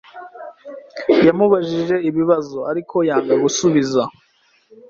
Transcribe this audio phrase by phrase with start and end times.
[1.25, 4.01] Yamubajije ibibazo, ariko yanga gusubiza.